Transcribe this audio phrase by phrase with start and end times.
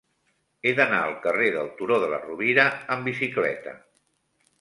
[0.63, 2.65] He d'anar al carrer del Turó de la Rovira
[2.97, 3.75] amb bicicleta.